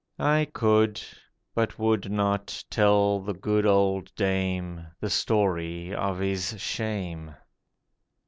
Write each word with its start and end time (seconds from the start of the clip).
I 0.17 0.47
could, 0.51 0.99
but 1.53 1.77
would 1.77 2.09
not, 2.11 2.63
tell 2.71 3.19
the 3.19 3.35
good 3.35 3.67
old 3.67 4.11
dame 4.15 4.87
The 4.99 5.11
story 5.11 5.93
of 5.93 6.17
his 6.17 6.59
shame. 6.59 7.35